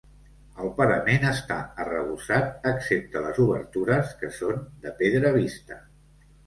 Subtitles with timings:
[0.61, 5.81] El parament està arrebossat excepte les obertures que són de pedra vista.